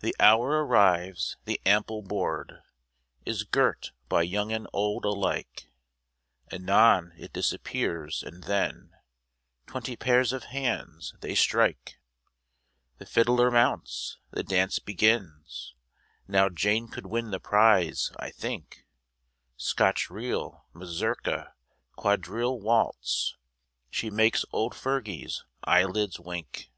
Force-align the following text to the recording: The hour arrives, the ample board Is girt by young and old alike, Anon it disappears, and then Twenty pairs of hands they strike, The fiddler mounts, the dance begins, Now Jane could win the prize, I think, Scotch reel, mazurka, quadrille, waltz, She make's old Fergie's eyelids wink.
The 0.00 0.16
hour 0.18 0.64
arrives, 0.64 1.36
the 1.44 1.60
ample 1.66 2.00
board 2.00 2.62
Is 3.26 3.44
girt 3.44 3.92
by 4.08 4.22
young 4.22 4.50
and 4.50 4.66
old 4.72 5.04
alike, 5.04 5.70
Anon 6.50 7.12
it 7.18 7.34
disappears, 7.34 8.22
and 8.22 8.44
then 8.44 8.94
Twenty 9.66 9.94
pairs 9.94 10.32
of 10.32 10.44
hands 10.44 11.12
they 11.20 11.34
strike, 11.34 12.00
The 12.96 13.04
fiddler 13.04 13.50
mounts, 13.50 14.16
the 14.30 14.42
dance 14.42 14.78
begins, 14.78 15.74
Now 16.26 16.48
Jane 16.48 16.88
could 16.88 17.04
win 17.04 17.30
the 17.30 17.38
prize, 17.38 18.10
I 18.18 18.30
think, 18.30 18.86
Scotch 19.58 20.08
reel, 20.08 20.64
mazurka, 20.72 21.52
quadrille, 21.94 22.58
waltz, 22.58 23.36
She 23.90 24.08
make's 24.08 24.46
old 24.50 24.72
Fergie's 24.74 25.44
eyelids 25.62 26.18
wink. 26.18 26.72